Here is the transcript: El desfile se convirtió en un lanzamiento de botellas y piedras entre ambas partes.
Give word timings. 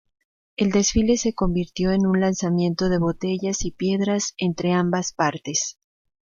El 0.55 0.71
desfile 0.71 1.15
se 1.15 1.35
convirtió 1.35 1.91
en 1.91 2.07
un 2.07 2.19
lanzamiento 2.21 2.89
de 2.89 2.97
botellas 2.97 3.63
y 3.65 3.69
piedras 3.71 4.33
entre 4.39 4.71
ambas 4.73 5.13
partes. 5.13 5.77